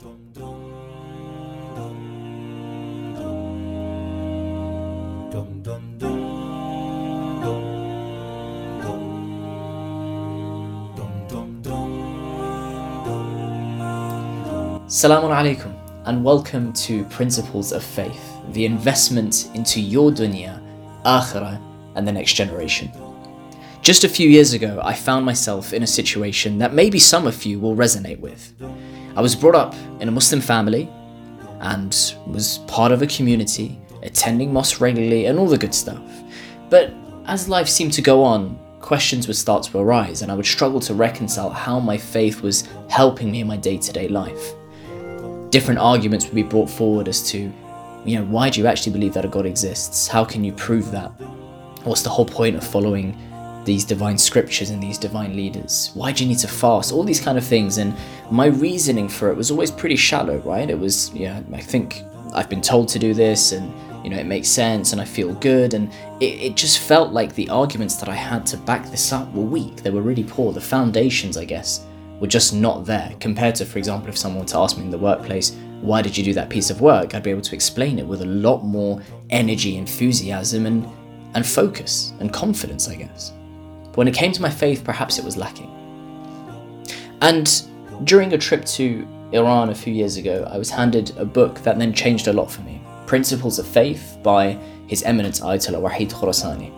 Assalamu 0.00 0.16
alaikum 15.28 15.76
and 16.06 16.24
welcome 16.24 16.72
to 16.72 17.04
Principles 17.04 17.72
of 17.72 17.84
Faith, 17.84 18.40
the 18.52 18.64
investment 18.64 19.50
into 19.54 19.82
your 19.82 20.10
dunya, 20.10 20.58
akhirah, 21.04 21.60
and 21.96 22.08
the 22.08 22.12
next 22.12 22.32
generation. 22.32 22.90
Just 23.82 24.04
a 24.04 24.08
few 24.08 24.28
years 24.28 24.52
ago, 24.52 24.80
I 24.82 24.94
found 24.94 25.24
myself 25.24 25.72
in 25.72 25.82
a 25.82 25.86
situation 25.86 26.58
that 26.58 26.74
maybe 26.74 26.98
some 26.98 27.26
of 27.26 27.44
you 27.44 27.58
will 27.58 27.74
resonate 27.74 28.20
with. 28.20 28.52
I 29.16 29.22
was 29.22 29.34
brought 29.34 29.54
up 29.54 29.74
in 30.00 30.08
a 30.08 30.10
Muslim 30.10 30.40
family 30.40 30.88
and 31.60 32.14
was 32.26 32.58
part 32.66 32.92
of 32.92 33.02
a 33.02 33.06
community, 33.06 33.78
attending 34.02 34.52
mosque 34.52 34.80
regularly 34.80 35.26
and 35.26 35.38
all 35.38 35.48
the 35.48 35.58
good 35.58 35.74
stuff. 35.74 36.02
But 36.68 36.92
as 37.26 37.48
life 37.48 37.68
seemed 37.68 37.92
to 37.94 38.02
go 38.02 38.22
on, 38.22 38.58
questions 38.80 39.26
would 39.26 39.36
start 39.36 39.62
to 39.64 39.78
arise, 39.78 40.22
and 40.22 40.30
I 40.30 40.34
would 40.34 40.46
struggle 40.46 40.80
to 40.80 40.94
reconcile 40.94 41.50
how 41.50 41.80
my 41.80 41.96
faith 41.96 42.42
was 42.42 42.68
helping 42.88 43.30
me 43.30 43.40
in 43.40 43.46
my 43.46 43.56
day 43.56 43.76
to 43.78 43.92
day 43.92 44.08
life 44.08 44.54
different 45.50 45.80
arguments 45.80 46.26
would 46.26 46.34
be 46.34 46.42
brought 46.42 46.70
forward 46.70 47.08
as 47.08 47.22
to, 47.30 47.52
you 48.04 48.18
know, 48.18 48.24
why 48.26 48.48
do 48.48 48.60
you 48.60 48.66
actually 48.66 48.92
believe 48.92 49.12
that 49.14 49.24
a 49.24 49.28
God 49.28 49.46
exists? 49.46 50.06
How 50.06 50.24
can 50.24 50.44
you 50.44 50.52
prove 50.52 50.90
that? 50.92 51.08
What's 51.84 52.02
the 52.02 52.10
whole 52.10 52.24
point 52.24 52.56
of 52.56 52.64
following 52.64 53.18
these 53.70 53.84
divine 53.84 54.18
scriptures 54.18 54.70
and 54.70 54.82
these 54.82 54.98
divine 54.98 55.36
leaders? 55.36 55.92
Why 55.94 56.10
do 56.10 56.24
you 56.24 56.28
need 56.28 56.40
to 56.40 56.48
fast? 56.48 56.90
All 56.92 57.04
these 57.04 57.20
kind 57.20 57.38
of 57.38 57.44
things. 57.44 57.78
And 57.78 57.94
my 58.28 58.46
reasoning 58.46 59.08
for 59.08 59.30
it 59.30 59.36
was 59.36 59.52
always 59.52 59.70
pretty 59.70 59.94
shallow, 59.94 60.38
right? 60.38 60.68
It 60.68 60.78
was, 60.78 61.14
yeah, 61.14 61.40
I 61.52 61.60
think 61.60 62.02
I've 62.34 62.48
been 62.48 62.62
told 62.62 62.88
to 62.88 62.98
do 62.98 63.14
this 63.14 63.52
and, 63.52 63.72
you 64.04 64.10
know, 64.10 64.18
it 64.18 64.26
makes 64.26 64.48
sense 64.48 64.92
and 64.92 65.00
I 65.00 65.04
feel 65.04 65.34
good. 65.34 65.74
And 65.74 65.88
it, 66.18 66.34
it 66.46 66.56
just 66.56 66.80
felt 66.80 67.12
like 67.12 67.36
the 67.36 67.48
arguments 67.48 67.94
that 67.98 68.08
I 68.08 68.14
had 68.14 68.44
to 68.46 68.56
back 68.56 68.90
this 68.90 69.12
up 69.12 69.32
were 69.32 69.44
weak. 69.44 69.76
They 69.76 69.90
were 69.90 70.02
really 70.02 70.24
poor. 70.24 70.52
The 70.52 70.60
foundations, 70.60 71.36
I 71.36 71.44
guess, 71.44 71.86
were 72.18 72.26
just 72.26 72.52
not 72.52 72.84
there 72.84 73.14
compared 73.20 73.54
to, 73.56 73.64
for 73.64 73.78
example, 73.78 74.08
if 74.08 74.18
someone 74.18 74.40
were 74.40 74.48
to 74.48 74.58
ask 74.58 74.78
me 74.78 74.82
in 74.82 74.90
the 74.90 74.98
workplace, 74.98 75.56
why 75.80 76.02
did 76.02 76.18
you 76.18 76.24
do 76.24 76.34
that 76.34 76.50
piece 76.50 76.70
of 76.70 76.80
work? 76.80 77.14
I'd 77.14 77.22
be 77.22 77.30
able 77.30 77.40
to 77.42 77.54
explain 77.54 78.00
it 78.00 78.06
with 78.06 78.22
a 78.22 78.26
lot 78.26 78.64
more 78.64 79.00
energy, 79.30 79.76
enthusiasm, 79.76 80.66
and, 80.66 80.88
and 81.34 81.46
focus 81.46 82.14
and 82.18 82.32
confidence, 82.32 82.88
I 82.88 82.96
guess. 82.96 83.32
But 83.90 83.98
when 83.98 84.08
it 84.08 84.14
came 84.14 84.32
to 84.32 84.42
my 84.42 84.50
faith, 84.50 84.84
perhaps 84.84 85.18
it 85.18 85.24
was 85.24 85.36
lacking. 85.36 85.70
And 87.20 87.62
during 88.04 88.32
a 88.32 88.38
trip 88.38 88.64
to 88.64 89.06
Iran 89.32 89.70
a 89.70 89.74
few 89.74 89.92
years 89.92 90.16
ago, 90.16 90.48
I 90.50 90.58
was 90.58 90.70
handed 90.70 91.16
a 91.16 91.24
book 91.24 91.60
that 91.60 91.78
then 91.78 91.92
changed 91.92 92.28
a 92.28 92.32
lot 92.32 92.50
for 92.50 92.62
me 92.62 92.80
Principles 93.06 93.58
of 93.58 93.66
Faith 93.66 94.18
by 94.22 94.58
His 94.86 95.02
Eminence 95.02 95.40
Ayatollah 95.40 95.90
Wahid 95.90 96.12
Khorasani. 96.12 96.72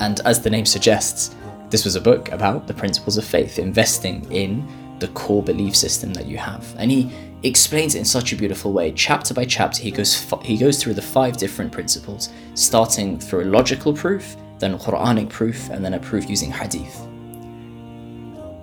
And 0.00 0.20
as 0.24 0.40
the 0.40 0.50
name 0.50 0.66
suggests, 0.66 1.34
this 1.70 1.84
was 1.84 1.96
a 1.96 2.00
book 2.00 2.30
about 2.30 2.66
the 2.66 2.74
principles 2.74 3.16
of 3.16 3.24
faith, 3.24 3.58
investing 3.58 4.30
in 4.32 4.66
the 5.00 5.08
core 5.08 5.42
belief 5.42 5.74
system 5.74 6.12
that 6.14 6.26
you 6.26 6.38
have. 6.38 6.74
And 6.78 6.90
he 6.90 7.10
explains 7.42 7.94
it 7.94 7.98
in 7.98 8.04
such 8.04 8.32
a 8.32 8.36
beautiful 8.36 8.72
way. 8.72 8.92
Chapter 8.92 9.34
by 9.34 9.44
chapter, 9.44 9.82
he 9.82 9.90
goes 9.90 10.24
he 10.42 10.56
goes 10.56 10.82
through 10.82 10.94
the 10.94 11.02
five 11.02 11.36
different 11.36 11.72
principles, 11.72 12.30
starting 12.54 13.18
through 13.18 13.44
a 13.44 13.50
logical 13.50 13.92
proof, 13.92 14.36
then 14.58 14.78
Quranic 14.78 15.28
proof, 15.28 15.68
and 15.70 15.84
then 15.84 15.94
a 15.94 15.98
proof 15.98 16.28
using 16.28 16.50
hadith. 16.50 17.00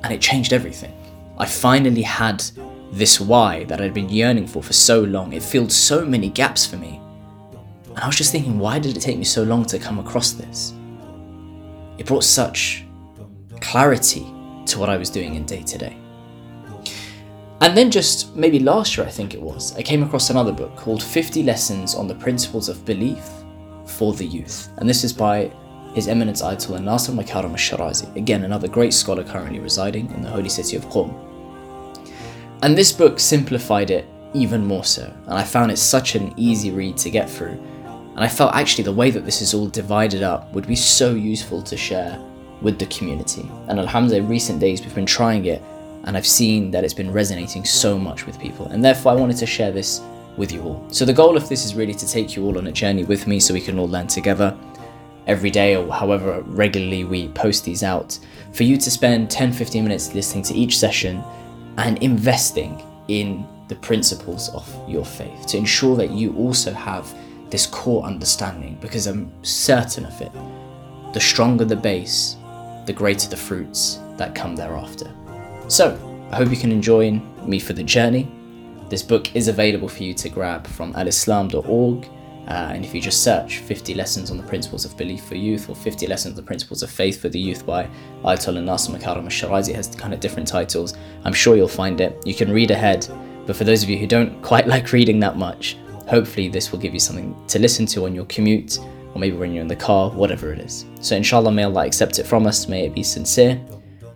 And 0.04 0.12
it 0.12 0.22
changed 0.22 0.54
everything. 0.54 0.94
I 1.38 1.46
finally 1.46 2.02
had 2.02 2.44
this 2.92 3.20
why 3.20 3.64
that 3.66 3.82
I'd 3.82 3.94
been 3.94 4.10
yearning 4.10 4.48
for 4.48 4.62
for 4.62 4.74
so 4.74 5.02
long. 5.02 5.34
It 5.34 5.44
filled 5.44 5.72
so 5.72 6.06
many 6.06 6.30
gaps 6.30 6.66
for 6.66 6.78
me. 6.78 7.00
And 7.90 8.00
I 8.00 8.08
was 8.08 8.16
just 8.16 8.32
thinking, 8.32 8.60
why 8.60 8.80
did 8.80 8.96
it 8.96 9.00
take 9.02 9.18
me 9.18 9.24
so 9.24 9.44
long 9.44 9.66
to 9.66 9.80
come 9.80 10.00
across 10.00 10.34
this? 10.34 10.74
It 11.98 12.06
brought 12.06 12.24
such 12.24 12.86
clarity 13.60 14.26
to 14.66 14.80
what 14.80 14.90
I 14.90 14.98
was 14.98 15.10
doing 15.10 15.36
in 15.36 15.46
day 15.46 15.62
to 15.64 15.78
day. 15.78 15.98
And 17.62 17.78
then, 17.78 17.92
just 17.92 18.36
maybe 18.36 18.60
last 18.60 18.98
year, 18.98 19.06
I 19.06 19.12
think 19.12 19.36
it 19.36 19.42
was, 19.42 19.76
I 19.78 19.84
came 19.84 20.02
across 20.02 20.32
another 20.32 20.52
book 20.52 20.76
called 20.76 21.04
50 21.04 21.44
Lessons 21.44 21.94
on 21.94 22.08
the 22.08 22.16
Principles 22.16 22.70
of 22.70 22.84
Belief 22.86 23.24
for 23.86 24.14
the 24.14 24.26
Youth. 24.26 24.70
And 24.78 24.90
this 24.90 25.04
is 25.04 25.14
by 25.14 25.52
His 25.94 26.08
Eminence 26.08 26.42
Ayatollah 26.42 26.84
Nasir 26.84 27.14
Makarem 27.14 27.52
al-Shirazi, 27.52 28.16
again, 28.16 28.44
another 28.44 28.68
great 28.68 28.94
scholar 28.94 29.24
currently 29.24 29.60
residing 29.60 30.10
in 30.12 30.22
the 30.22 30.30
holy 30.30 30.50
city 30.50 30.78
of 30.78 30.86
Qom. 30.86 31.14
And 32.62 32.78
this 32.78 32.92
book 32.92 33.20
simplified 33.20 33.92
it 33.92 34.06
even 34.34 34.66
more 34.66 34.86
so, 34.86 35.12
and 35.26 35.34
I 35.34 35.44
found 35.44 35.72
it 35.72 35.78
such 35.78 36.16
an 36.16 36.34
easy 36.38 36.72
read 36.72 36.96
to 36.98 37.10
get 37.10 37.30
through. 37.30 37.60
And 38.16 38.20
I 38.20 38.28
felt 38.28 38.56
actually 38.56 38.86
the 38.86 38.94
way 38.94 39.10
that 39.12 39.26
this 39.26 39.42
is 39.42 39.54
all 39.54 39.68
divided 39.68 40.24
up 40.24 40.52
would 40.54 40.68
be 40.68 40.76
so 40.76 41.14
useful 41.14 41.62
to 41.64 41.76
share 41.76 42.20
with 42.62 42.80
the 42.80 42.86
community. 42.86 43.50
And 43.68 43.80
Alhamdulillah, 43.80 44.28
recent 44.28 44.60
days 44.60 44.82
we've 44.82 44.96
been 44.96 45.06
trying 45.06 45.46
it 45.46 45.62
and 46.04 46.18
I've 46.18 46.28
seen 46.28 46.72
that 46.72 46.84
it's 46.84 46.94
been 46.94 47.12
resonating 47.12 47.64
so 47.66 47.98
much 47.98 48.26
with 48.26 48.40
people. 48.40 48.68
And 48.68 48.84
therefore, 48.84 49.12
I 49.12 49.16
wanted 49.16 49.38
to 49.38 49.46
share 49.46 49.72
this 49.72 50.02
with 50.38 50.52
you 50.52 50.64
all. 50.64 50.86
So, 50.90 51.06
the 51.06 51.14
goal 51.14 51.38
of 51.38 51.48
this 51.50 51.66
is 51.66 51.76
really 51.76 51.94
to 51.94 52.08
take 52.08 52.36
you 52.36 52.46
all 52.46 52.58
on 52.58 52.68
a 52.68 52.72
journey 52.72 53.04
with 53.04 53.28
me 53.28 53.40
so 53.40 53.54
we 53.54 53.62
can 53.62 53.78
all 53.78 53.88
learn 53.88 54.08
together 54.08 54.58
every 55.28 55.52
day 55.52 55.76
or 55.76 55.92
however 55.92 56.42
regularly 56.48 57.04
we 57.04 57.30
post 57.30 57.64
these 57.64 57.84
out. 57.84 58.18
For 58.54 58.64
you 58.64 58.78
to 58.78 58.92
spend 58.92 59.30
10 59.30 59.54
15 59.54 59.84
minutes 59.84 60.14
listening 60.14 60.44
to 60.46 60.54
each 60.54 60.78
session 60.78 61.24
and 61.78 62.02
investing 62.04 62.82
in 63.08 63.48
the 63.68 63.76
principles 63.76 64.50
of 64.50 64.68
your 64.90 65.06
faith 65.06 65.48
to 65.48 65.58
ensure 65.58 65.96
that 65.96 66.12
you 66.12 66.36
also 66.36 66.74
have 66.74 67.14
this 67.50 67.66
core 67.66 68.04
understanding 68.04 68.78
because 68.82 69.08
I'm 69.08 69.32
certain 69.44 70.06
of 70.06 70.22
it. 70.22 70.32
The 71.14 71.20
stronger 71.20 71.66
the 71.66 71.76
base, 71.76 72.38
the 72.86 72.94
greater 72.94 73.30
the 73.30 73.38
fruits 73.38 74.00
that 74.18 74.36
come 74.36 74.56
thereafter. 74.56 75.14
So, 75.68 75.98
I 76.32 76.38
hope 76.38 76.50
you 76.50 76.58
can 76.58 76.82
join 76.82 77.22
me 77.48 77.60
for 77.60 77.74
the 77.74 77.84
journey. 77.84 78.32
This 78.90 79.04
book 79.04 79.36
is 79.36 79.48
available 79.48 79.90
for 79.90 80.04
you 80.04 80.14
to 80.16 80.30
grab 80.30 80.66
from 80.68 80.94
al-islam.org. 80.96 82.10
Uh, 82.48 82.72
and 82.74 82.84
if 82.84 82.94
you 82.94 83.00
just 83.00 83.24
search 83.24 83.60
50 83.60 83.94
Lessons 83.94 84.32
on 84.32 84.38
the 84.38 84.44
Principles 84.44 84.84
of 84.84 84.98
Belief 84.98 85.24
for 85.24 85.36
Youth 85.36 85.70
or 85.70 85.76
50 85.76 86.08
Lessons 86.08 86.34
on 86.34 86.36
the 86.36 86.48
Principles 86.48 86.84
of 86.84 86.90
Faith 86.90 87.22
for 87.22 87.30
the 87.30 87.40
Youth 87.40 87.66
by 87.66 87.88
Ayatollah 88.24 88.64
Nasir 88.64 88.94
Makarem 88.94 89.24
al-Shirazi, 89.24 89.74
has 89.74 89.96
kind 89.96 90.14
of 90.14 90.20
different 90.20 90.48
titles. 90.48 90.96
I'm 91.24 91.34
sure 91.34 91.56
you'll 91.56 91.68
find 91.68 92.02
it. 92.02 92.22
You 92.26 92.34
can 92.34 92.52
read 92.52 92.72
ahead, 92.72 93.08
but 93.46 93.56
for 93.56 93.64
those 93.64 93.84
of 93.84 93.90
you 93.90 93.98
who 93.98 94.08
don't 94.08 94.42
quite 94.42 94.68
like 94.76 94.92
reading 94.92 95.20
that 95.20 95.38
much, 95.38 95.78
hopefully 96.08 96.50
this 96.50 96.72
will 96.72 96.80
give 96.80 96.94
you 96.94 97.00
something 97.00 97.36
to 97.48 97.60
listen 97.60 97.86
to 97.88 98.06
on 98.06 98.16
your 98.16 98.26
commute 98.26 98.80
or 99.14 99.20
maybe 99.20 99.36
when 99.36 99.52
you're 99.52 99.62
in 99.62 99.68
the 99.68 99.76
car, 99.76 100.10
whatever 100.12 100.54
it 100.54 100.60
is. 100.60 100.86
So 101.02 101.16
inshallah, 101.16 101.52
may 101.52 101.64
Allah 101.64 101.86
accept 101.86 102.20
it 102.20 102.26
from 102.26 102.48
us, 102.48 102.68
may 102.68 102.86
it 102.86 102.96
be 102.96 103.04
sincere. 103.04 103.60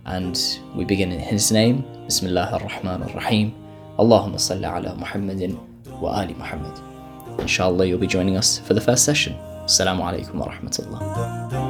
And 0.06 0.40
we 0.74 0.84
begin 0.84 1.12
in 1.12 1.20
His 1.20 1.50
name. 1.50 1.84
Bismillah 2.06 2.50
ar-Rahman 2.52 3.02
ar-Rahim. 3.02 3.54
Allahumma 3.98 4.36
salli 4.36 4.64
ala 4.64 4.94
Muhammadin 4.96 5.58
wa 6.00 6.20
ali 6.20 6.34
Muhammad. 6.34 6.85
Inshallah, 7.38 7.86
you'll 7.86 7.98
be 7.98 8.06
joining 8.06 8.36
us 8.36 8.58
for 8.58 8.74
the 8.74 8.80
first 8.80 9.04
session. 9.04 9.34
Assalamu 9.64 10.02
alaikum 10.02 10.34
wa 10.34 10.48
rahmatullah. 10.48 11.65